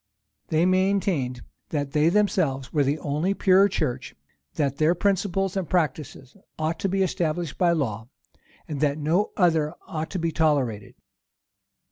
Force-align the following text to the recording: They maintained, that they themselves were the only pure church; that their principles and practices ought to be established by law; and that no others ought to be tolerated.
They 0.47 0.65
maintained, 0.65 1.43
that 1.69 1.91
they 1.91 2.09
themselves 2.09 2.73
were 2.73 2.83
the 2.83 2.97
only 2.97 3.35
pure 3.35 3.67
church; 3.67 4.15
that 4.55 4.77
their 4.77 4.95
principles 4.95 5.55
and 5.55 5.69
practices 5.69 6.35
ought 6.57 6.79
to 6.79 6.89
be 6.89 7.03
established 7.03 7.59
by 7.59 7.73
law; 7.73 8.07
and 8.67 8.81
that 8.81 8.97
no 8.97 9.29
others 9.37 9.73
ought 9.87 10.09
to 10.09 10.17
be 10.17 10.31
tolerated. 10.31 10.95